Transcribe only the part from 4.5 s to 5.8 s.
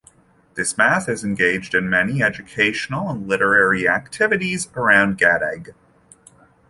in and around Gadag.